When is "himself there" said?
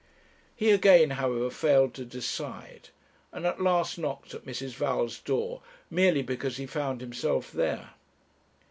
7.01-7.91